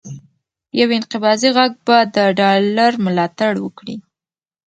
[0.79, 3.95] یو انقباضي غږ به د ډالر ملاتړ وکړي،